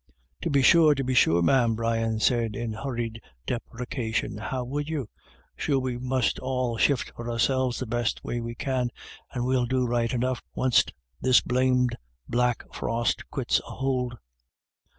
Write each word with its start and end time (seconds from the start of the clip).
"Tubbe 0.41 0.63
sure, 0.63 0.95
tubbe 0.95 1.13
sure, 1.15 1.43
ma'am," 1.43 1.75
Brian 1.75 2.19
said, 2.19 2.55
in 2.55 2.73
hurried 2.73 3.21
deprecation," 3.45 4.35
how 4.49 4.63
would 4.63 4.89
you? 4.89 5.07
Sure 5.55 5.77
we 5.77 5.99
must 5.99 6.39
all 6.39 6.75
shift 6.75 7.11
for 7.15 7.29
ourselves 7.29 7.77
the 7.77 7.85
best 7.85 8.23
way 8.23 8.41
we 8.41 8.55
can, 8.55 8.89
and 9.31 9.45
we'll 9.45 9.67
do 9.67 9.85
right 9.85 10.11
enough 10.11 10.41
wunst 10.57 10.91
this 11.21 11.39
blamed 11.41 11.95
black 12.27 12.63
frost 12.73 13.29
quits 13.29 13.61
a 13.67 13.75
hould." 13.75 14.17